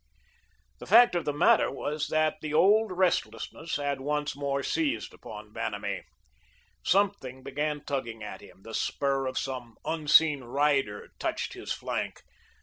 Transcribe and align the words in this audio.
The 0.79 0.87
fact 0.87 1.13
of 1.13 1.25
the 1.25 1.31
matter 1.31 1.69
was 1.69 2.07
that 2.07 2.37
the 2.41 2.55
old 2.55 2.91
restlessness 2.91 3.75
had 3.75 4.01
once 4.01 4.35
more 4.35 4.63
seized 4.63 5.13
upon 5.13 5.53
Vanamee. 5.53 6.05
Something 6.83 7.43
began 7.43 7.83
tugging 7.85 8.23
at 8.23 8.41
him; 8.41 8.63
the 8.63 8.73
spur 8.73 9.27
of 9.27 9.37
some 9.37 9.77
unseen 9.85 10.43
rider 10.43 11.09
touched 11.19 11.53
his 11.53 11.71
flank. 11.71 12.23